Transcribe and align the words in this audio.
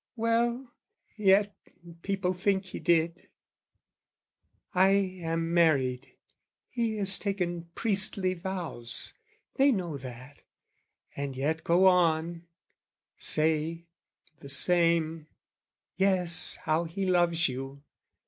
Well, 0.15 0.71
yet 1.15 1.55
people 2.01 2.33
think 2.33 2.65
he 2.65 2.79
did. 2.79 3.27
I 4.73 4.89
am 5.21 5.53
married, 5.53 6.13
he 6.71 6.95
has 6.97 7.19
taken 7.19 7.69
priestly 7.75 8.33
vows, 8.33 9.13
They 9.57 9.71
know 9.71 9.97
that, 9.99 10.41
and 11.15 11.35
yet 11.35 11.63
go 11.63 11.85
on, 11.85 12.47
say, 13.15 13.85
the 14.39 14.49
same, 14.49 15.27
"Yes, 15.97 16.55
how 16.63 16.85
he 16.85 17.05
loves 17.05 17.47
you!" 17.47 17.83